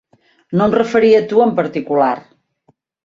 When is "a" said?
1.23-1.25